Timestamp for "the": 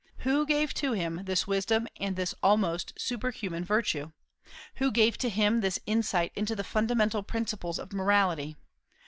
6.55-6.63